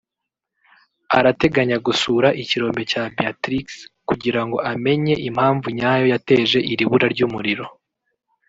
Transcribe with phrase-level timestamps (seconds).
[1.17, 3.65] arateganya gusura ikirombe cya Beatrix
[4.09, 7.65] kugira ngo amenye impamvu nyayo yateje iri bura ry’umuriro